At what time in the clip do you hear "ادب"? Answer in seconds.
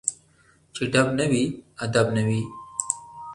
1.85-2.07